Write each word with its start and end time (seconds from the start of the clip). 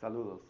Saludos. 0.00 0.42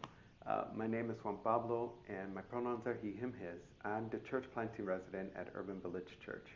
Uh, 0.46 0.64
my 0.74 0.86
name 0.86 1.10
is 1.10 1.16
Juan 1.24 1.38
Pablo, 1.42 1.92
and 2.06 2.34
my 2.34 2.42
pronouns 2.42 2.86
are 2.86 2.98
he, 3.00 3.12
him, 3.12 3.32
his. 3.40 3.62
I'm 3.82 4.10
the 4.10 4.18
church 4.18 4.44
planting 4.52 4.84
resident 4.84 5.30
at 5.34 5.48
Urban 5.54 5.80
Village 5.80 6.18
Church. 6.22 6.48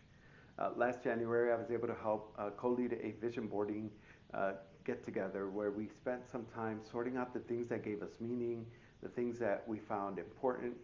Uh, 0.59 0.71
last 0.77 1.03
January, 1.03 1.53
I 1.53 1.57
was 1.57 1.71
able 1.71 1.89
to 1.89 1.95
help 1.95 2.35
uh, 2.39 2.51
co 2.51 2.69
lead 2.69 2.93
a 3.03 3.13
vision 3.19 3.47
boarding 3.47 3.91
uh, 4.35 4.53
get 4.85 5.03
together 5.03 5.49
where 5.49 5.71
we 5.71 5.89
spent 5.89 6.29
some 6.31 6.45
time 6.55 6.81
sorting 6.83 7.17
out 7.17 7.33
the 7.33 7.41
things 7.41 7.71
that 7.71 7.83
gave 7.83 8.03
us 8.03 8.11
meaning, 8.21 8.67
the 9.03 9.09
things 9.09 9.39
that 9.39 9.65
we 9.67 9.79
found 9.79 10.19
important, 10.19 10.75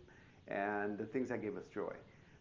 and 0.46 0.96
the 0.96 1.04
things 1.04 1.28
that 1.28 1.42
gave 1.42 1.58
us 1.58 1.64
joy. 1.74 1.92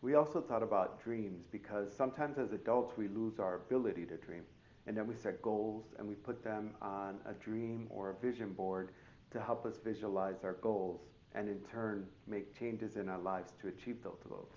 We 0.02 0.16
also 0.16 0.40
thought 0.40 0.64
about 0.64 1.04
dreams 1.04 1.44
because 1.52 1.94
sometimes 1.94 2.38
as 2.38 2.54
adults 2.54 2.96
we 2.96 3.10
lose 3.10 3.38
our 3.38 3.56
ability 3.56 4.06
to 4.06 4.16
dream. 4.16 4.44
And 4.86 4.96
then 4.96 5.06
we 5.06 5.16
set 5.16 5.42
goals 5.42 5.84
and 6.00 6.08
we 6.08 6.16
put 6.16 6.42
them 6.46 6.72
on 6.82 7.20
a 7.26 7.34
dream 7.34 7.88
or 7.90 8.12
a 8.12 8.26
vision 8.26 8.54
board 8.54 8.92
to 9.32 9.42
help 9.42 9.66
us 9.66 9.76
visualize 9.84 10.44
our 10.44 10.54
goals 10.62 11.02
and 11.36 11.50
in 11.50 11.60
turn 11.72 12.06
make 12.28 12.58
changes 12.58 12.96
in 12.96 13.10
our 13.10 13.20
lives 13.20 13.54
to 13.62 13.68
achieve 13.68 14.02
those 14.04 14.24
goals. 14.28 14.54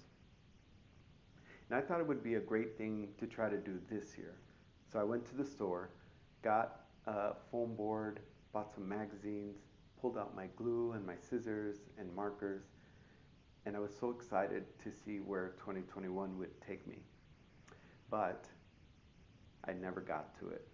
And 1.68 1.78
I 1.78 1.82
thought 1.82 2.00
it 2.00 2.06
would 2.06 2.22
be 2.22 2.34
a 2.34 2.40
great 2.40 2.76
thing 2.76 3.08
to 3.18 3.26
try 3.26 3.48
to 3.48 3.56
do 3.56 3.78
this 3.90 4.16
year. 4.16 4.34
So 4.92 4.98
I 4.98 5.04
went 5.04 5.24
to 5.26 5.36
the 5.36 5.44
store, 5.44 5.90
got 6.42 6.80
a 7.06 7.34
foam 7.50 7.74
board, 7.74 8.20
bought 8.52 8.74
some 8.74 8.88
magazines, 8.88 9.56
pulled 10.00 10.18
out 10.18 10.34
my 10.34 10.46
glue 10.56 10.92
and 10.92 11.06
my 11.06 11.14
scissors 11.16 11.76
and 11.98 12.14
markers, 12.14 12.62
and 13.66 13.76
I 13.76 13.78
was 13.78 13.92
so 13.98 14.10
excited 14.10 14.64
to 14.82 14.90
see 14.90 15.18
where 15.18 15.54
2021 15.58 16.38
would 16.38 16.60
take 16.66 16.86
me. 16.86 16.98
But 18.10 18.46
I 19.64 19.72
never 19.72 20.00
got 20.00 20.38
to 20.40 20.48
it. 20.48 20.66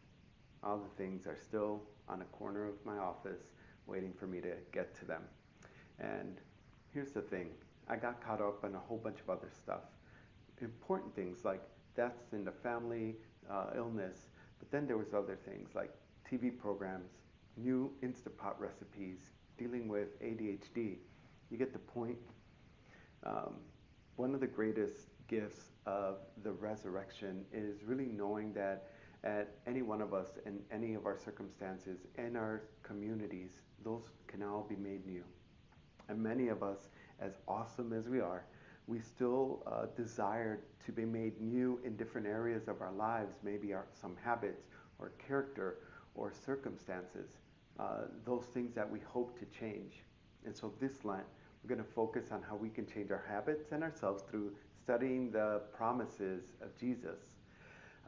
All 0.63 0.79
the 0.79 1.03
things 1.03 1.27
are 1.27 1.37
still 1.37 1.83
on 2.09 2.23
a 2.23 2.25
corner 2.27 2.67
of 2.67 2.75
my 2.85 2.97
office 2.97 3.53
waiting 3.87 4.13
for 4.13 4.27
me 4.27 4.41
to 4.41 4.53
get 4.73 4.95
to 5.01 5.05
them. 5.05 5.23
And 5.99 6.41
here's 6.93 7.13
the 7.13 7.23
thing 7.23 7.51
I 7.89 7.97
got 7.97 8.25
caught 8.25 8.41
up 8.41 8.65
in 8.65 8.75
a 8.75 8.79
whole 8.79 8.99
bunch 8.99 9.21
of 9.21 9.31
other 9.31 9.51
stuff. 9.55 9.83
Important 10.61 11.15
things 11.15 11.45
like 11.45 11.63
deaths 11.95 12.33
in 12.33 12.45
the 12.45 12.53
family, 12.53 13.17
uh, 13.51 13.67
illness, 13.77 14.29
but 14.59 14.71
then 14.71 14.87
there 14.87 14.97
was 14.97 15.15
other 15.15 15.39
things 15.45 15.71
like 15.75 15.93
TV 16.31 16.57
programs, 16.57 17.11
new 17.57 17.93
Instapot 18.03 18.59
recipes, 18.59 19.31
dealing 19.59 19.89
with 19.89 20.21
ADHD. 20.21 20.97
You 21.51 21.59
get 21.59 21.73
the 21.73 21.79
point. 21.79 22.19
Um, 23.25 23.55
one 24.17 24.35
of 24.35 24.41
the 24.41 24.47
greatest 24.47 25.09
gifts 25.29 25.71
of 25.85 26.17
the 26.43 26.53
resurrection 26.53 27.45
is 27.53 27.83
really 27.85 28.07
knowing 28.07 28.53
that 28.55 28.89
at 29.27 29.57
any 29.67 29.83
one 29.83 30.01
of 30.01 30.15
us 30.15 30.39
in 30.47 30.61
any 30.71 30.95
of 30.95 31.05
our 31.05 31.19
circumstances 31.19 31.99
in 32.17 32.37
our 32.37 32.63
communities, 32.85 33.51
those 33.85 34.09
can 34.29 34.41
all 34.43 34.65
be 34.69 34.77
made 34.77 35.05
new. 35.05 35.25
And 36.09 36.23
many 36.23 36.49
of 36.49 36.63
us, 36.63 36.89
as 37.21 37.33
awesome 37.49 37.93
as 37.93 38.09
we 38.09 38.21
are, 38.21 38.45
we 38.87 39.01
still 39.01 39.65
uh, 39.67 39.87
desire 39.97 40.61
to 40.85 40.93
be 40.93 41.05
made 41.05 41.41
new 41.41 41.81
in 41.85 41.97
different 41.97 42.29
areas 42.29 42.69
of 42.69 42.81
our 42.81 42.93
lives, 42.93 43.35
maybe 43.43 43.75
our, 43.75 43.87
some 44.01 44.15
habits 44.23 44.63
or 45.01 45.11
character 45.27 45.79
or 46.15 46.33
circumstances, 46.33 47.39
uh, 47.81 48.03
those 48.25 48.45
things 48.55 48.75
that 48.77 48.89
we 48.89 49.01
hope 49.01 49.37
to 49.41 49.45
change. 49.47 50.05
And 50.45 50.57
so 50.57 50.73
this 50.81 51.05
Lent, 51.05 51.25
we're 51.65 51.75
going 51.75 51.85
to 51.85 51.93
focus 51.93 52.27
on 52.31 52.43
how 52.49 52.55
we 52.55 52.69
can 52.69 52.87
change 52.87 53.11
our 53.11 53.25
habits 53.29 53.73
and 53.73 53.83
ourselves 53.83 54.23
through 54.31 54.53
studying 54.85 55.33
the 55.33 55.63
promises 55.77 56.53
of 56.63 56.77
Jesus. 56.79 57.36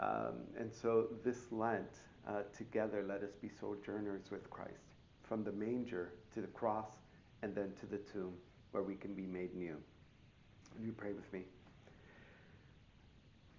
Um, 0.01 0.45
and 0.59 0.73
so 0.73 1.09
this 1.25 1.51
Lent, 1.51 1.91
uh, 2.27 2.43
together, 2.57 3.05
let 3.07 3.23
us 3.23 3.35
be 3.41 3.49
sojourners 3.49 4.31
with 4.31 4.49
Christ, 4.51 4.95
from 5.23 5.45
the 5.45 5.53
manger 5.53 6.13
to 6.35 6.41
the 6.41 6.47
cross 6.49 6.93
and 7.43 7.55
then 7.55 7.73
to 7.81 7.87
the 7.87 7.99
tomb, 8.13 8.35
where 8.73 8.83
we 8.83 8.95
can 8.95 9.15
be 9.15 9.27
made 9.27 9.55
new. 9.55 9.77
Will 10.77 10.87
you 10.87 10.93
pray 10.93 11.13
with 11.13 11.33
me? 11.33 11.43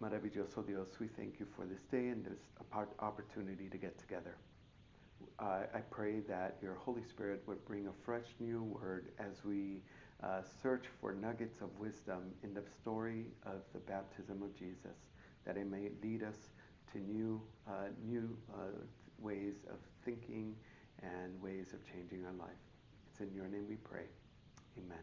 Maravilloso 0.02 0.66
Dios, 0.66 0.88
we 1.00 1.08
thank 1.08 1.40
you 1.40 1.46
for 1.56 1.66
this 1.66 1.82
day 1.92 2.08
and 2.08 2.24
this 2.24 2.40
opportunity 3.00 3.68
to 3.68 3.78
get 3.78 3.98
together. 4.00 4.36
Uh, 5.38 5.64
I 5.74 5.80
pray 5.90 6.22
that 6.22 6.58
your 6.62 6.76
Holy 6.76 7.04
Spirit 7.04 7.44
would 7.48 7.66
bring 7.66 7.88
a 7.88 7.92
fresh 8.06 8.28
new 8.40 8.64
word 8.64 9.10
as 9.20 9.44
we 9.44 9.82
uh, 10.24 10.42
search 10.62 10.86
for 11.02 11.14
nuggets 11.14 11.60
of 11.62 11.78
wisdom 11.80 12.32
in 12.44 12.54
the 12.54 12.64
story 12.82 13.26
of 13.46 13.62
the 13.74 13.80
baptism 13.80 14.42
of 14.42 14.56
Jesus, 14.58 14.98
that 15.50 15.58
it 15.58 15.68
may 15.68 15.90
lead 16.04 16.22
us 16.22 16.36
to 16.92 17.00
new, 17.00 17.42
uh, 17.68 17.88
new 18.08 18.38
uh, 18.54 18.68
ways 19.18 19.56
of 19.72 19.78
thinking 20.06 20.54
and 21.02 21.42
ways 21.42 21.74
of 21.74 21.80
changing 21.92 22.24
our 22.24 22.34
life. 22.34 22.62
It's 23.10 23.20
in 23.20 23.34
your 23.34 23.48
name 23.48 23.66
we 23.68 23.78
pray. 23.78 24.06
Amen. 24.78 25.00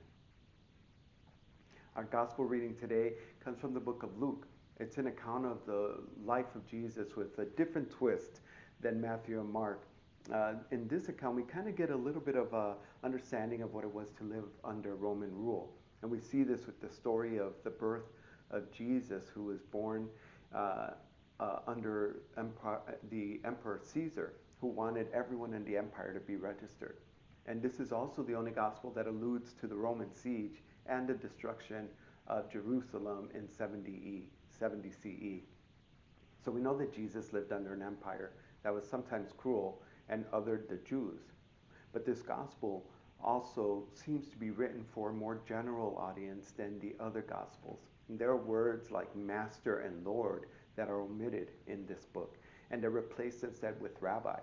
Our 1.96 2.04
gospel 2.04 2.44
reading 2.44 2.76
today 2.76 3.14
comes 3.44 3.58
from 3.58 3.74
the 3.74 3.80
book 3.80 4.04
of 4.04 4.16
Luke. 4.20 4.46
It's 4.78 4.98
an 4.98 5.08
account 5.08 5.46
of 5.46 5.58
the 5.66 5.96
life 6.24 6.54
of 6.54 6.64
Jesus 6.64 7.16
with 7.16 7.36
a 7.40 7.46
different 7.56 7.90
twist 7.90 8.42
than 8.80 9.00
Matthew 9.00 9.40
and 9.40 9.50
Mark. 9.50 9.82
Uh, 10.32 10.52
in 10.70 10.86
this 10.86 11.08
account, 11.08 11.34
we 11.34 11.42
kind 11.42 11.66
of 11.66 11.74
get 11.74 11.90
a 11.90 11.96
little 11.96 12.20
bit 12.20 12.36
of 12.36 12.52
a 12.52 12.74
understanding 13.02 13.62
of 13.62 13.74
what 13.74 13.82
it 13.82 13.92
was 13.92 14.06
to 14.18 14.22
live 14.22 14.44
under 14.62 14.94
Roman 14.94 15.34
rule. 15.34 15.72
And 16.02 16.10
we 16.10 16.20
see 16.20 16.44
this 16.44 16.66
with 16.66 16.80
the 16.80 16.88
story 16.88 17.36
of 17.38 17.54
the 17.64 17.70
birth 17.70 18.04
of 18.52 18.70
Jesus, 18.70 19.24
who 19.34 19.44
was 19.44 19.60
born 19.60 20.08
Uh, 20.54 20.90
uh, 21.38 21.58
under 21.66 22.22
empire, 22.38 22.80
the 23.10 23.40
Emperor 23.44 23.80
Caesar, 23.82 24.34
who 24.60 24.68
wanted 24.68 25.06
everyone 25.12 25.52
in 25.52 25.64
the 25.64 25.76
empire 25.76 26.14
to 26.14 26.20
be 26.20 26.36
registered. 26.36 26.96
And 27.46 27.62
this 27.62 27.78
is 27.78 27.92
also 27.92 28.22
the 28.22 28.34
only 28.34 28.50
gospel 28.50 28.90
that 28.92 29.06
alludes 29.06 29.52
to 29.60 29.66
the 29.66 29.74
Roman 29.74 30.12
siege 30.12 30.62
and 30.86 31.06
the 31.06 31.14
destruction 31.14 31.88
of 32.26 32.50
Jerusalem 32.50 33.28
in 33.34 33.48
70 33.48 33.90
E, 33.90 34.28
70 34.58 34.90
CE. 34.90 35.44
So 36.44 36.50
we 36.50 36.60
know 36.60 36.76
that 36.78 36.94
Jesus 36.94 37.32
lived 37.32 37.52
under 37.52 37.74
an 37.74 37.82
empire 37.82 38.32
that 38.62 38.74
was 38.74 38.88
sometimes 38.88 39.30
cruel 39.36 39.82
and 40.08 40.24
othered 40.32 40.68
the 40.68 40.78
Jews. 40.88 41.20
But 41.92 42.04
this 42.04 42.22
gospel 42.22 42.84
also 43.22 43.84
seems 43.94 44.28
to 44.28 44.36
be 44.36 44.50
written 44.50 44.84
for 44.92 45.10
a 45.10 45.14
more 45.14 45.40
general 45.46 45.96
audience 45.98 46.52
than 46.56 46.78
the 46.80 46.94
other 47.00 47.22
gospels. 47.22 47.80
There 48.08 48.30
are 48.30 48.36
words 48.36 48.90
like 48.90 49.14
master 49.16 49.80
and 49.80 50.04
lord 50.04 50.46
that 50.76 50.88
are 50.88 51.00
omitted 51.00 51.50
in 51.66 51.86
this 51.86 52.04
book, 52.04 52.36
and 52.70 52.82
they're 52.82 52.90
replaced 52.90 53.42
instead 53.42 53.80
with 53.80 54.00
rabbi. 54.00 54.38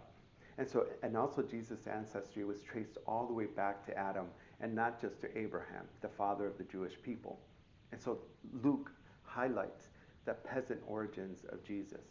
And 0.57 0.67
so, 0.67 0.85
and 1.01 1.17
also 1.17 1.41
Jesus' 1.41 1.87
ancestry 1.87 2.43
was 2.45 2.61
traced 2.61 2.97
all 3.07 3.25
the 3.25 3.33
way 3.33 3.45
back 3.45 3.85
to 3.87 3.97
Adam 3.97 4.27
and 4.59 4.75
not 4.75 5.01
just 5.01 5.19
to 5.21 5.37
Abraham, 5.37 5.85
the 6.01 6.09
father 6.09 6.45
of 6.45 6.57
the 6.57 6.63
Jewish 6.65 6.93
people. 7.01 7.39
And 7.91 7.99
so 7.99 8.19
Luke 8.61 8.91
highlights 9.23 9.89
the 10.25 10.33
peasant 10.33 10.81
origins 10.87 11.43
of 11.51 11.63
Jesus 11.63 12.01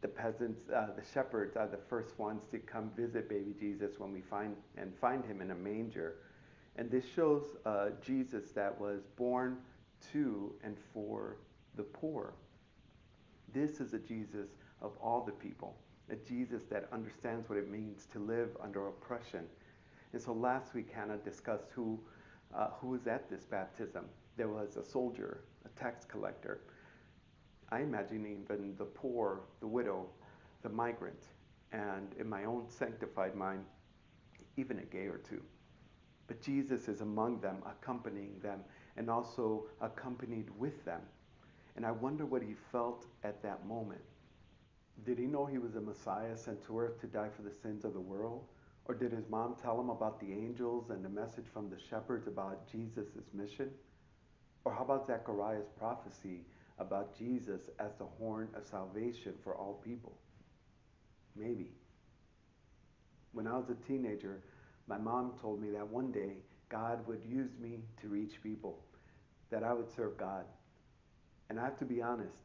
the 0.00 0.08
peasants, 0.08 0.68
uh, 0.70 0.88
the 0.96 1.04
shepherds 1.12 1.56
are 1.56 1.66
the 1.66 1.80
first 1.88 2.18
ones 2.18 2.42
to 2.50 2.58
come 2.58 2.90
visit 2.96 3.28
baby 3.28 3.54
Jesus 3.58 3.98
when 3.98 4.12
we 4.12 4.22
find 4.22 4.56
and 4.76 4.92
find 4.98 5.24
him 5.24 5.40
in 5.40 5.50
a 5.50 5.54
manger. 5.54 6.16
And 6.76 6.90
this 6.90 7.04
shows 7.14 7.56
uh, 7.66 7.90
Jesus 8.00 8.50
that 8.52 8.78
was 8.80 9.02
born 9.16 9.58
to 10.12 10.52
and 10.62 10.76
for 10.92 11.36
the 11.76 11.82
poor. 11.82 12.34
This 13.52 13.80
is 13.80 13.94
a 13.94 13.98
Jesus 13.98 14.48
of 14.80 14.92
all 15.02 15.24
the 15.24 15.32
people, 15.32 15.76
a 16.10 16.16
Jesus 16.16 16.64
that 16.70 16.88
understands 16.92 17.48
what 17.48 17.58
it 17.58 17.70
means 17.70 18.06
to 18.12 18.18
live 18.18 18.50
under 18.62 18.88
oppression. 18.88 19.44
And 20.12 20.20
so 20.20 20.32
last 20.32 20.74
week, 20.74 20.90
Hannah 20.92 21.18
discussed 21.18 21.70
who, 21.74 21.98
uh, 22.54 22.68
who 22.80 22.88
was 22.88 23.06
at 23.06 23.28
this 23.28 23.44
baptism. 23.44 24.04
There 24.36 24.48
was 24.48 24.76
a 24.76 24.84
soldier, 24.84 25.42
a 25.64 25.80
tax 25.80 26.04
collector, 26.04 26.60
I 27.72 27.80
imagine 27.80 28.26
even 28.26 28.74
the 28.76 28.84
poor, 28.84 29.42
the 29.60 29.66
widow, 29.66 30.06
the 30.62 30.68
migrant, 30.68 31.28
and 31.72 32.08
in 32.18 32.28
my 32.28 32.44
own 32.44 32.68
sanctified 32.68 33.36
mind, 33.36 33.64
even 34.56 34.80
a 34.80 34.84
gay 34.84 35.06
or 35.06 35.18
two. 35.18 35.40
But 36.26 36.42
Jesus 36.42 36.88
is 36.88 37.00
among 37.00 37.40
them, 37.40 37.62
accompanying 37.64 38.40
them, 38.42 38.60
and 39.00 39.08
also 39.08 39.64
accompanied 39.80 40.50
with 40.58 40.84
them. 40.84 41.00
And 41.74 41.86
I 41.86 41.90
wonder 41.90 42.26
what 42.26 42.42
he 42.42 42.54
felt 42.70 43.06
at 43.24 43.42
that 43.42 43.66
moment. 43.66 44.02
Did 45.06 45.18
he 45.18 45.24
know 45.24 45.46
he 45.46 45.56
was 45.56 45.74
a 45.74 45.80
Messiah 45.80 46.36
sent 46.36 46.62
to 46.66 46.78
earth 46.78 47.00
to 47.00 47.06
die 47.06 47.30
for 47.34 47.40
the 47.40 47.54
sins 47.62 47.86
of 47.86 47.94
the 47.94 48.00
world? 48.00 48.44
Or 48.84 48.94
did 48.94 49.12
his 49.12 49.26
mom 49.30 49.56
tell 49.62 49.80
him 49.80 49.88
about 49.88 50.20
the 50.20 50.30
angels 50.30 50.90
and 50.90 51.02
the 51.02 51.08
message 51.08 51.46
from 51.50 51.70
the 51.70 51.78
shepherds 51.88 52.26
about 52.26 52.70
Jesus' 52.70 53.32
mission? 53.32 53.70
Or 54.66 54.74
how 54.74 54.84
about 54.84 55.06
Zechariah's 55.06 55.70
prophecy 55.78 56.42
about 56.78 57.16
Jesus 57.16 57.70
as 57.78 57.92
the 57.98 58.04
horn 58.04 58.48
of 58.54 58.66
salvation 58.66 59.32
for 59.42 59.54
all 59.54 59.80
people? 59.82 60.12
Maybe. 61.34 61.70
When 63.32 63.46
I 63.46 63.56
was 63.56 63.70
a 63.70 63.86
teenager, 63.86 64.42
my 64.86 64.98
mom 64.98 65.32
told 65.40 65.62
me 65.62 65.70
that 65.70 65.88
one 65.88 66.12
day 66.12 66.42
God 66.68 67.06
would 67.06 67.22
use 67.26 67.52
me 67.58 67.78
to 68.02 68.08
reach 68.08 68.42
people, 68.42 68.78
that 69.50 69.62
I 69.62 69.72
would 69.72 69.90
serve 69.90 70.16
God. 70.16 70.44
And 71.48 71.58
I 71.58 71.64
have 71.64 71.78
to 71.78 71.84
be 71.84 72.00
honest, 72.00 72.36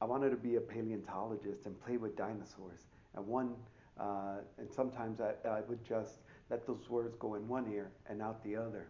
I 0.00 0.04
wanted 0.04 0.30
to 0.30 0.36
be 0.36 0.56
a 0.56 0.60
paleontologist 0.60 1.66
and 1.66 1.78
play 1.80 1.96
with 1.96 2.16
dinosaurs. 2.16 2.86
And 3.14 3.26
one, 3.26 3.54
uh, 3.98 4.38
and 4.58 4.72
sometimes 4.72 5.20
I, 5.20 5.34
I 5.48 5.60
would 5.62 5.84
just 5.84 6.20
let 6.50 6.66
those 6.66 6.88
words 6.88 7.16
go 7.16 7.34
in 7.34 7.46
one 7.48 7.70
ear 7.72 7.90
and 8.08 8.22
out 8.22 8.42
the 8.42 8.56
other. 8.56 8.88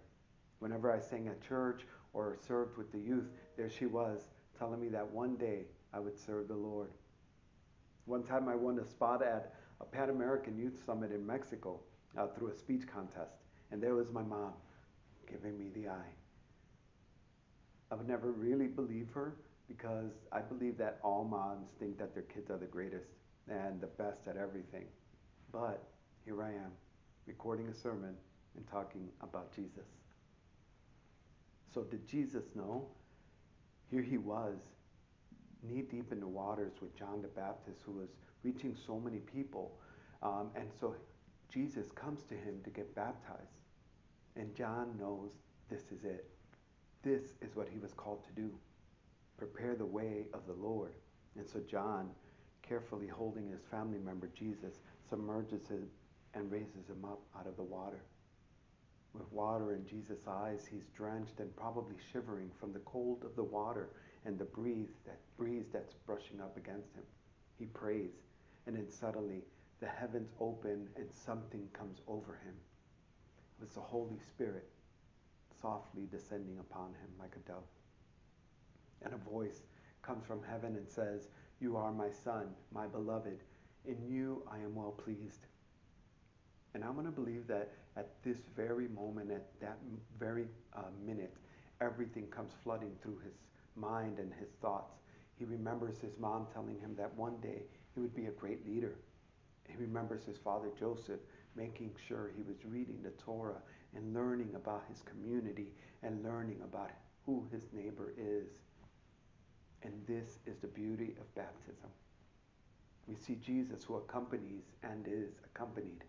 Whenever 0.60 0.92
I 0.92 1.00
sang 1.00 1.28
at 1.28 1.40
church 1.40 1.82
or 2.12 2.36
served 2.46 2.76
with 2.76 2.92
the 2.92 2.98
youth, 2.98 3.28
there 3.56 3.70
she 3.70 3.86
was 3.86 4.28
telling 4.58 4.80
me 4.80 4.88
that 4.88 5.08
one 5.08 5.36
day 5.36 5.64
I 5.92 6.00
would 6.00 6.18
serve 6.18 6.48
the 6.48 6.56
Lord. 6.56 6.90
One 8.04 8.22
time 8.22 8.48
I 8.48 8.54
won 8.54 8.78
a 8.78 8.84
spot 8.84 9.22
at 9.22 9.54
a 9.80 9.84
Pan 9.84 10.10
American 10.10 10.56
Youth 10.56 10.82
Summit 10.84 11.12
in 11.12 11.26
Mexico 11.26 11.80
uh, 12.16 12.26
through 12.26 12.48
a 12.48 12.54
speech 12.54 12.86
contest, 12.86 13.36
and 13.70 13.82
there 13.82 13.94
was 13.94 14.10
my 14.10 14.22
mom 14.22 14.52
giving 15.30 15.58
me 15.58 15.70
the 15.74 15.88
eye. 15.88 16.12
I 17.90 17.94
would 17.94 18.08
never 18.08 18.32
really 18.32 18.66
believe 18.66 19.08
her 19.14 19.36
because 19.66 20.12
I 20.32 20.40
believe 20.40 20.76
that 20.78 20.98
all 21.02 21.24
moms 21.24 21.68
think 21.78 21.98
that 21.98 22.14
their 22.14 22.24
kids 22.24 22.50
are 22.50 22.56
the 22.56 22.66
greatest 22.66 23.10
and 23.48 23.80
the 23.80 23.86
best 23.86 24.26
at 24.26 24.36
everything. 24.36 24.84
But 25.52 25.82
here 26.24 26.42
I 26.42 26.50
am, 26.50 26.72
recording 27.26 27.68
a 27.68 27.74
sermon 27.74 28.14
and 28.56 28.66
talking 28.66 29.08
about 29.22 29.54
Jesus. 29.54 29.86
So, 31.72 31.82
did 31.82 32.06
Jesus 32.06 32.44
know? 32.54 32.88
Here 33.90 34.02
he 34.02 34.18
was, 34.18 34.58
knee 35.62 35.82
deep 35.82 36.12
in 36.12 36.20
the 36.20 36.26
waters 36.26 36.72
with 36.80 36.96
John 36.98 37.22
the 37.22 37.28
Baptist, 37.28 37.80
who 37.84 37.92
was 37.92 38.08
reaching 38.42 38.76
so 38.86 38.98
many 38.98 39.18
people. 39.18 39.78
Um, 40.22 40.50
and 40.54 40.68
so, 40.78 40.94
Jesus 41.52 41.86
comes 41.94 42.22
to 42.24 42.34
him 42.34 42.60
to 42.64 42.70
get 42.70 42.94
baptized. 42.94 43.62
And 44.36 44.54
John 44.54 44.96
knows 44.98 45.30
this 45.70 45.82
is 45.90 46.04
it. 46.04 46.28
This 47.02 47.22
is 47.40 47.54
what 47.54 47.68
he 47.68 47.78
was 47.78 47.92
called 47.92 48.24
to 48.24 48.40
do 48.40 48.50
prepare 49.38 49.76
the 49.76 49.86
way 49.86 50.26
of 50.34 50.46
the 50.46 50.52
Lord. 50.52 50.92
And 51.36 51.46
so, 51.48 51.60
John, 51.60 52.10
carefully 52.62 53.06
holding 53.06 53.48
his 53.48 53.62
family 53.70 53.98
member, 53.98 54.28
Jesus, 54.34 54.80
submerges 55.08 55.68
him 55.68 55.86
and 56.34 56.50
raises 56.50 56.88
him 56.88 57.04
up 57.04 57.20
out 57.38 57.46
of 57.46 57.56
the 57.56 57.62
water. 57.62 58.02
With 59.14 59.32
water 59.32 59.74
in 59.74 59.86
Jesus' 59.86 60.26
eyes, 60.28 60.66
he's 60.68 60.88
drenched 60.94 61.38
and 61.38 61.54
probably 61.56 61.94
shivering 62.12 62.50
from 62.58 62.72
the 62.72 62.80
cold 62.80 63.24
of 63.24 63.36
the 63.36 63.44
water 63.44 63.90
and 64.24 64.38
the 64.38 64.44
breeze, 64.44 64.90
that 65.06 65.20
breeze 65.36 65.66
that's 65.72 65.94
brushing 66.04 66.40
up 66.40 66.56
against 66.56 66.94
him. 66.94 67.04
He 67.58 67.66
prays, 67.66 68.10
and 68.66 68.76
then 68.76 68.90
suddenly 68.90 69.42
the 69.80 69.86
heavens 69.86 70.30
open 70.40 70.88
and 70.96 71.08
something 71.12 71.68
comes 71.72 71.98
over 72.08 72.40
him. 72.44 72.54
It 73.58 73.64
was 73.64 73.74
the 73.74 73.80
Holy 73.80 74.18
Spirit 74.28 74.68
softly 75.60 76.06
descending 76.10 76.58
upon 76.58 76.88
him 76.88 77.10
like 77.18 77.34
a 77.36 77.48
dove. 77.48 77.64
And 79.02 79.14
a 79.14 79.30
voice 79.30 79.62
comes 80.02 80.24
from 80.24 80.40
heaven 80.42 80.76
and 80.76 80.88
says, 80.88 81.28
You 81.60 81.76
are 81.76 81.92
my 81.92 82.10
son, 82.10 82.48
my 82.72 82.86
beloved. 82.86 83.38
In 83.86 83.96
you 84.06 84.42
I 84.50 84.58
am 84.58 84.74
well 84.74 84.92
pleased. 84.92 85.46
And 86.74 86.84
I'm 86.84 86.94
going 86.94 87.06
to 87.06 87.12
believe 87.12 87.46
that 87.48 87.70
at 87.96 88.22
this 88.22 88.38
very 88.54 88.88
moment, 88.88 89.30
at 89.30 89.46
that 89.60 89.78
very 90.18 90.46
uh, 90.76 90.82
minute, 91.04 91.34
everything 91.80 92.26
comes 92.26 92.52
flooding 92.62 92.92
through 93.02 93.18
his 93.24 93.34
mind 93.76 94.18
and 94.18 94.32
his 94.38 94.50
thoughts. 94.60 94.94
He 95.38 95.44
remembers 95.44 95.98
his 95.98 96.18
mom 96.18 96.46
telling 96.52 96.78
him 96.80 96.94
that 96.96 97.14
one 97.16 97.36
day 97.40 97.62
he 97.94 98.00
would 98.00 98.14
be 98.14 98.26
a 98.26 98.30
great 98.32 98.66
leader. 98.66 98.94
He 99.68 99.76
remembers 99.76 100.24
his 100.24 100.38
father 100.38 100.70
Joseph 100.78 101.20
making 101.54 101.92
sure 102.06 102.30
he 102.36 102.42
was 102.42 102.64
reading 102.64 102.98
the 103.02 103.10
Torah 103.10 103.62
and 103.94 104.14
learning 104.14 104.50
about 104.54 104.84
his 104.88 105.02
community 105.02 105.68
and 106.02 106.24
learning 106.24 106.60
about 106.64 106.90
who 107.26 107.46
his 107.52 107.62
neighbor 107.72 108.12
is. 108.16 108.48
And 109.82 109.92
this 110.06 110.38
is 110.46 110.56
the 110.58 110.66
beauty 110.66 111.14
of 111.20 111.34
baptism. 111.34 111.90
We 113.06 113.16
see 113.16 113.36
Jesus 113.36 113.84
who 113.84 113.96
accompanies 113.96 114.64
and 114.82 115.06
is 115.06 115.32
accompanied. 115.44 116.04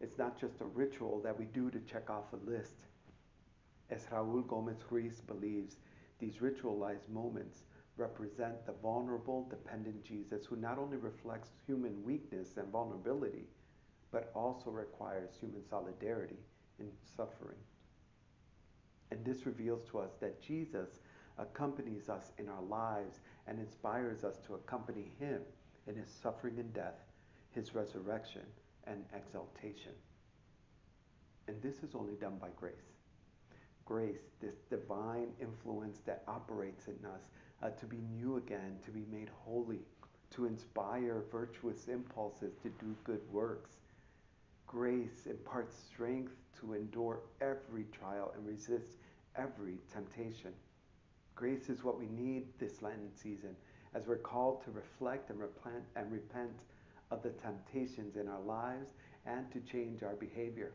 It's 0.00 0.18
not 0.18 0.38
just 0.40 0.60
a 0.60 0.64
ritual 0.64 1.20
that 1.22 1.38
we 1.38 1.44
do 1.46 1.70
to 1.70 1.78
check 1.80 2.10
off 2.10 2.32
a 2.32 2.50
list. 2.50 2.74
As 3.90 4.06
Raul 4.06 4.46
Gomez 4.46 4.78
Ruiz 4.90 5.20
believes, 5.20 5.76
these 6.18 6.36
ritualized 6.36 7.08
moments 7.08 7.64
represent 7.96 8.64
the 8.66 8.72
vulnerable, 8.82 9.46
dependent 9.50 10.04
Jesus 10.04 10.46
who 10.46 10.56
not 10.56 10.78
only 10.78 10.96
reflects 10.96 11.50
human 11.66 12.02
weakness 12.04 12.56
and 12.56 12.68
vulnerability, 12.68 13.44
but 14.10 14.30
also 14.34 14.70
requires 14.70 15.30
human 15.40 15.62
solidarity 15.68 16.38
in 16.78 16.88
suffering. 17.16 17.58
And 19.10 19.24
this 19.24 19.46
reveals 19.46 19.82
to 19.90 19.98
us 19.98 20.12
that 20.20 20.42
Jesus 20.42 21.00
accompanies 21.38 22.08
us 22.08 22.32
in 22.38 22.48
our 22.48 22.62
lives 22.62 23.20
and 23.46 23.58
inspires 23.58 24.24
us 24.24 24.38
to 24.46 24.54
accompany 24.54 25.10
him 25.18 25.40
in 25.86 25.96
his 25.96 26.08
suffering 26.08 26.58
and 26.58 26.72
death, 26.72 27.04
his 27.50 27.74
resurrection 27.74 28.42
and 28.86 29.04
exaltation. 29.14 29.92
And 31.48 31.60
this 31.60 31.82
is 31.82 31.94
only 31.94 32.14
done 32.14 32.36
by 32.40 32.48
grace. 32.56 32.74
Grace, 33.84 34.30
this 34.40 34.56
divine 34.70 35.28
influence 35.40 35.98
that 36.06 36.22
operates 36.28 36.86
in 36.86 36.98
us 37.04 37.22
uh, 37.62 37.70
to 37.70 37.86
be 37.86 37.98
new 38.14 38.36
again, 38.36 38.76
to 38.84 38.90
be 38.90 39.04
made 39.10 39.28
holy, 39.44 39.80
to 40.30 40.46
inspire 40.46 41.24
virtuous 41.30 41.88
impulses 41.88 42.54
to 42.62 42.68
do 42.80 42.94
good 43.04 43.20
works. 43.30 43.70
Grace 44.66 45.26
imparts 45.28 45.76
strength 45.92 46.32
to 46.60 46.74
endure 46.74 47.20
every 47.40 47.84
trial 47.92 48.32
and 48.36 48.46
resist 48.46 48.96
every 49.36 49.76
temptation. 49.92 50.52
Grace 51.34 51.68
is 51.68 51.84
what 51.84 51.98
we 51.98 52.06
need 52.06 52.44
this 52.58 52.82
Lenten 52.82 53.10
season 53.14 53.54
as 53.94 54.06
we're 54.06 54.16
called 54.16 54.64
to 54.64 54.70
reflect 54.70 55.30
and 55.30 55.38
repent 55.38 55.84
and 55.96 56.10
repent 56.10 56.52
of 57.10 57.22
the 57.22 57.30
temptations 57.30 58.16
in 58.16 58.28
our 58.28 58.40
lives 58.40 58.88
and 59.26 59.50
to 59.52 59.60
change 59.60 60.02
our 60.02 60.14
behavior. 60.14 60.72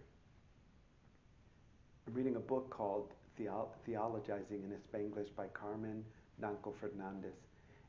I'm 2.07 2.13
reading 2.13 2.35
a 2.35 2.39
book 2.39 2.69
called 2.69 3.11
Theologizing 3.39 4.63
in 4.63 4.77
Spanglish 4.87 5.35
by 5.35 5.47
Carmen 5.47 6.03
Nanko 6.41 6.73
Fernandez. 6.79 7.35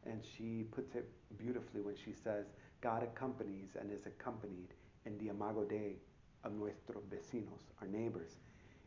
And 0.07 0.23
she 0.25 0.65
puts 0.71 0.95
it 0.95 1.09
beautifully 1.37 1.81
when 1.81 1.97
she 1.97 2.13
says, 2.13 2.47
God 2.81 3.03
accompanies 3.03 3.77
and 3.79 3.93
is 3.93 4.07
accompanied 4.07 4.75
in 5.05 5.19
the 5.19 5.29
Imago 5.29 5.65
Dei 5.65 5.97
of 6.45 6.53
nuestros 6.53 7.05
vecinos, 7.11 7.73
our 7.81 7.89
neighbors, 7.89 8.37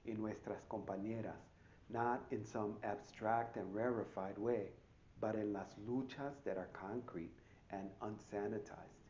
in 0.06 0.22
nuestras 0.22 0.62
compañeras, 0.70 1.52
not 1.90 2.22
in 2.32 2.46
some 2.46 2.76
abstract 2.84 3.58
and 3.58 3.74
rarefied 3.76 4.38
way, 4.38 4.68
but 5.20 5.36
in 5.36 5.54
las 5.54 5.76
luchas 5.88 6.34
that 6.46 6.58
are 6.58 6.70
concrete 6.74 7.36
and 7.72 7.90
unsanitized. 8.02 9.02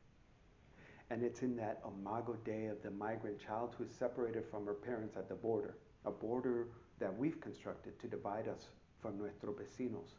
And 1.09 1.24
it's 1.24 1.42
in 1.42 1.56
that 1.57 1.81
imago 1.86 2.38
Dei 2.45 2.68
of 2.68 2.81
the 2.81 2.92
migrant 2.92 3.39
child 3.39 3.75
who 3.77 3.83
is 3.83 3.92
separated 3.92 4.45
from 4.50 4.65
her 4.65 4.74
parents 4.74 5.15
at 5.18 5.30
the 5.30 5.36
border, 5.36 5.75
a 6.06 6.12
border 6.12 6.68
that 6.99 7.16
we've 7.16 7.40
constructed 7.42 7.99
to 7.99 8.07
divide 8.07 8.47
us 8.47 8.68
from 9.02 9.18
nuestros 9.18 9.56
vecinos. 9.56 10.16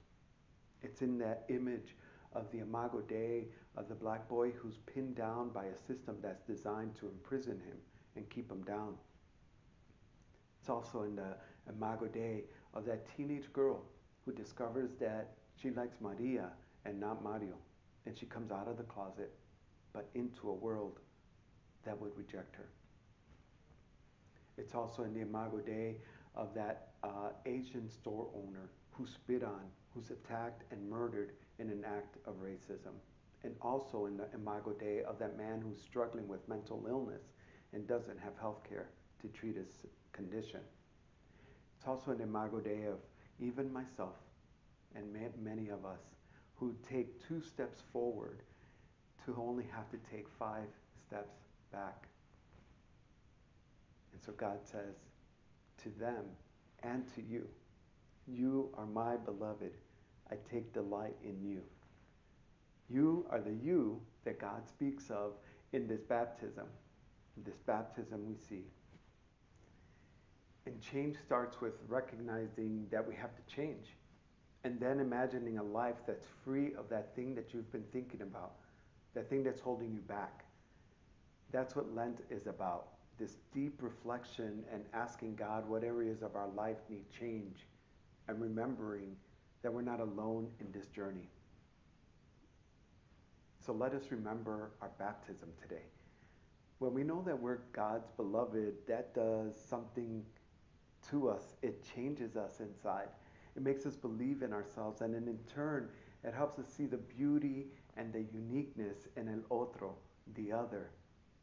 It's 0.82 1.02
in 1.02 1.18
that 1.18 1.44
image 1.48 1.96
of 2.34 2.50
the 2.50 2.60
imago 2.60 3.00
Dei 3.00 3.46
of 3.76 3.88
the 3.88 3.94
black 3.94 4.28
boy 4.28 4.50
who's 4.50 4.78
pinned 4.92 5.16
down 5.16 5.50
by 5.50 5.66
a 5.66 5.78
system 5.86 6.16
that's 6.22 6.42
designed 6.42 6.94
to 6.96 7.08
imprison 7.08 7.60
him 7.60 7.76
and 8.16 8.28
keep 8.30 8.50
him 8.50 8.62
down. 8.62 8.94
It's 10.60 10.68
also 10.68 11.02
in 11.02 11.16
the 11.16 11.36
imago 11.68 12.06
Dei 12.06 12.44
of 12.74 12.84
that 12.86 13.06
teenage 13.16 13.52
girl 13.52 13.82
who 14.24 14.32
discovers 14.32 14.90
that 15.00 15.34
she 15.56 15.70
likes 15.70 15.96
Maria 16.00 16.50
and 16.84 16.98
not 16.98 17.22
Mario. 17.22 17.54
And 18.06 18.18
she 18.18 18.26
comes 18.26 18.50
out 18.50 18.66
of 18.66 18.76
the 18.76 18.82
closet, 18.84 19.32
but 19.92 20.08
into 20.14 20.50
a 20.50 20.54
world 20.54 20.98
that 21.84 22.00
would 22.00 22.16
reject 22.16 22.56
her. 22.56 22.68
It's 24.58 24.74
also 24.74 25.04
in 25.04 25.14
the 25.14 25.20
imago 25.20 25.58
Dei 25.58 25.96
of 26.34 26.54
that 26.54 26.92
uh, 27.02 27.30
Asian 27.46 27.88
store 27.88 28.28
owner 28.34 28.70
who's 28.92 29.10
spit 29.10 29.42
on, 29.42 29.62
who's 29.94 30.10
attacked 30.10 30.62
and 30.70 30.88
murdered 30.88 31.32
in 31.58 31.68
an 31.70 31.84
act 31.84 32.16
of 32.26 32.34
racism. 32.42 32.94
And 33.44 33.54
also 33.60 34.06
in 34.06 34.16
the 34.16 34.28
imago 34.34 34.72
Dei 34.72 35.02
of 35.02 35.18
that 35.18 35.36
man 35.36 35.60
who's 35.60 35.80
struggling 35.80 36.28
with 36.28 36.48
mental 36.48 36.84
illness 36.88 37.22
and 37.72 37.86
doesn't 37.88 38.20
have 38.20 38.38
health 38.40 38.62
care 38.68 38.88
to 39.20 39.28
treat 39.28 39.56
his 39.56 39.86
condition. 40.12 40.60
It's 41.76 41.88
also 41.88 42.12
an 42.12 42.20
imago 42.20 42.60
Dei 42.60 42.84
of 42.84 42.98
even 43.40 43.72
myself 43.72 44.14
and 44.94 45.12
many 45.42 45.68
of 45.68 45.84
us 45.84 46.00
who 46.54 46.74
take 46.88 47.26
two 47.26 47.40
steps 47.40 47.82
forward 47.92 48.42
to 49.24 49.36
only 49.38 49.64
have 49.74 49.90
to 49.90 49.98
take 50.10 50.28
five 50.38 50.68
steps 51.06 51.34
back. 51.72 52.08
And 54.12 54.22
so 54.22 54.32
God 54.32 54.58
says 54.64 54.94
to 55.82 55.88
them 55.98 56.24
and 56.82 57.04
to 57.14 57.22
you, 57.22 57.48
You 58.26 58.70
are 58.76 58.86
my 58.86 59.16
beloved. 59.16 59.72
I 60.30 60.36
take 60.50 60.72
delight 60.72 61.16
in 61.24 61.42
you. 61.42 61.62
You 62.88 63.26
are 63.30 63.40
the 63.40 63.52
you 63.52 64.00
that 64.24 64.38
God 64.38 64.68
speaks 64.68 65.10
of 65.10 65.32
in 65.72 65.86
this 65.88 66.02
baptism. 66.02 66.66
This 67.44 67.58
baptism 67.66 68.26
we 68.28 68.36
see. 68.36 68.64
And 70.66 70.80
change 70.80 71.16
starts 71.24 71.60
with 71.60 71.72
recognizing 71.88 72.86
that 72.90 73.06
we 73.06 73.14
have 73.16 73.34
to 73.34 73.54
change. 73.54 73.96
And 74.64 74.78
then 74.78 75.00
imagining 75.00 75.58
a 75.58 75.62
life 75.62 75.96
that's 76.06 76.26
free 76.44 76.72
of 76.78 76.88
that 76.90 77.16
thing 77.16 77.34
that 77.34 77.52
you've 77.52 77.72
been 77.72 77.84
thinking 77.92 78.22
about, 78.22 78.52
that 79.14 79.28
thing 79.28 79.42
that's 79.42 79.60
holding 79.60 79.92
you 79.92 80.00
back. 80.00 80.44
That's 81.50 81.74
what 81.74 81.92
Lent 81.94 82.20
is 82.30 82.46
about. 82.46 82.86
this 83.18 83.36
deep 83.54 83.80
reflection 83.82 84.64
and 84.72 84.82
asking 84.94 85.36
God 85.36 85.68
what 85.68 85.84
areas 85.84 86.22
of 86.22 86.34
our 86.34 86.48
life 86.48 86.78
need 86.88 87.04
change 87.18 87.66
and 88.28 88.40
remembering 88.40 89.16
that 89.62 89.72
we're 89.72 89.82
not 89.82 90.00
alone 90.00 90.48
in 90.60 90.66
this 90.72 90.86
journey. 90.88 91.28
So 93.64 93.72
let 93.72 93.94
us 93.94 94.10
remember 94.10 94.72
our 94.80 94.90
baptism 94.98 95.50
today. 95.60 95.84
When 96.78 96.94
we 96.94 97.04
know 97.04 97.22
that 97.22 97.40
we're 97.40 97.58
God's 97.72 98.10
beloved, 98.16 98.74
that 98.88 99.14
does 99.14 99.54
something 99.68 100.24
to 101.10 101.28
us. 101.28 101.54
It 101.62 101.84
changes 101.94 102.36
us 102.36 102.60
inside. 102.60 103.08
It 103.54 103.62
makes 103.62 103.86
us 103.86 103.94
believe 103.94 104.42
in 104.42 104.52
ourselves, 104.52 105.00
and 105.00 105.14
then 105.14 105.28
in 105.28 105.38
turn, 105.52 105.88
it 106.24 106.34
helps 106.34 106.58
us 106.58 106.66
see 106.76 106.86
the 106.86 106.96
beauty 106.96 107.66
and 107.96 108.12
the 108.12 108.24
uniqueness 108.32 109.06
in 109.16 109.28
el 109.28 109.56
otro, 109.56 109.94
the 110.34 110.50
other. 110.50 110.90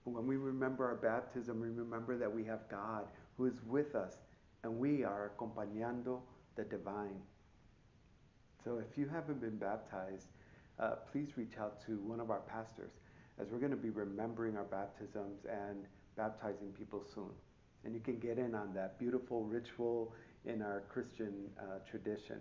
When 0.03 0.25
we 0.25 0.37
remember 0.37 0.85
our 0.85 0.95
baptism, 0.95 1.61
we 1.61 1.69
remember 1.69 2.17
that 2.17 2.33
we 2.33 2.43
have 2.45 2.67
God 2.69 3.05
who 3.37 3.45
is 3.45 3.61
with 3.65 3.95
us, 3.95 4.17
and 4.63 4.77
we 4.77 5.03
are 5.03 5.31
acompañando 5.37 6.19
the 6.59 6.65
divine. 6.65 7.21
So 8.65 8.79
if 8.79 8.97
you 8.97 9.07
haven't 9.07 9.39
been 9.39 9.57
baptized, 9.57 10.27
uh, 10.77 10.95
please 11.11 11.29
reach 11.37 11.53
out 11.59 11.85
to 11.85 11.97
one 11.99 12.19
of 12.19 12.29
our 12.29 12.41
pastors 12.41 12.91
as 13.39 13.47
we're 13.49 13.59
going 13.59 13.71
to 13.71 13.77
be 13.77 13.89
remembering 13.89 14.57
our 14.57 14.65
baptisms 14.65 15.45
and 15.49 15.85
baptizing 16.17 16.71
people 16.77 17.03
soon. 17.15 17.31
And 17.85 17.93
you 17.93 18.01
can 18.01 18.19
get 18.19 18.37
in 18.37 18.53
on 18.55 18.73
that 18.73 18.99
beautiful 18.99 19.43
ritual 19.45 20.13
in 20.45 20.61
our 20.61 20.83
Christian 20.89 21.33
uh, 21.57 21.79
tradition. 21.89 22.39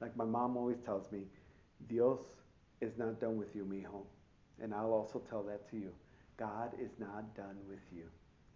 Like 0.00 0.16
my 0.16 0.24
mom 0.24 0.56
always 0.56 0.78
tells 0.84 1.10
me, 1.12 1.20
Dios 1.88 2.20
is 2.80 2.92
not 2.96 3.20
done 3.20 3.36
with 3.36 3.54
you, 3.54 3.64
mijo. 3.64 4.04
And 4.62 4.72
I'll 4.72 4.92
also 4.92 5.20
tell 5.28 5.42
that 5.42 5.70
to 5.70 5.76
you. 5.76 5.92
God 6.38 6.72
is 6.80 6.90
not 6.98 7.36
done 7.36 7.56
with 7.68 7.80
you. 7.94 8.04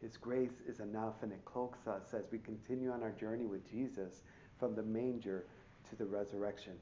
His 0.00 0.16
grace 0.16 0.62
is 0.66 0.80
enough 0.80 1.23
and 1.23 1.33
it 1.33 1.45
cloaks 1.45 1.87
us 1.87 2.14
as 2.14 2.25
we 2.33 2.38
continue 2.38 2.90
on 2.90 3.02
our 3.02 3.11
journey 3.12 3.47
with 3.47 3.69
Jesus 3.71 4.23
from 4.59 4.75
the 4.75 4.83
manger 4.83 5.45
to 5.88 5.97
the 5.97 6.07
resurrection. 6.07 6.75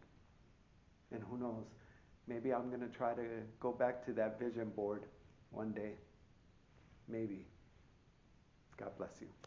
And 1.11 1.23
who 1.23 1.39
knows, 1.39 1.67
maybe 2.27 2.53
I'm 2.53 2.69
going 2.69 2.81
to 2.81 2.97
try 2.97 3.15
to 3.15 3.23
go 3.59 3.73
back 3.73 4.05
to 4.07 4.13
that 4.13 4.39
vision 4.39 4.71
board 4.71 5.05
one 5.51 5.73
day. 5.73 5.93
Maybe. 7.09 7.47
God 8.77 8.91
bless 8.97 9.21
you. 9.21 9.38